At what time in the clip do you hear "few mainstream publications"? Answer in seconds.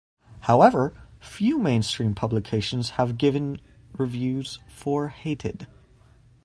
1.19-2.91